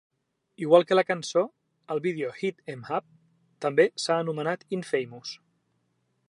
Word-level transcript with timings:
Igual 0.67 0.85
que 0.91 0.95
la 0.95 1.03
cançó, 1.09 1.43
el 1.95 2.01
vídeo 2.05 2.31
de 2.31 2.39
"Hit 2.41 2.65
'Em 2.75 2.81
Up" 2.97 3.07
també 3.67 3.87
s'ha 4.07 4.19
anomenat 4.25 4.67
"infamous". 4.81 5.37